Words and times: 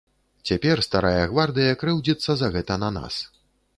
Цяпер 0.49 0.81
старая 0.87 1.25
гвардыя 1.33 1.77
крыўдзіцца 1.83 2.31
за 2.41 2.47
гэта 2.57 2.81
на 2.85 2.89
нас. 2.97 3.25